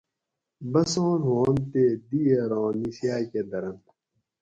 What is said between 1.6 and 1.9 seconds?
تے